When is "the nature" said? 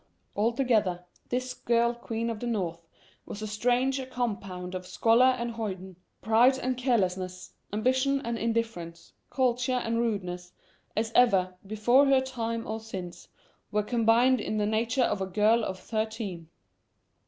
14.57-15.03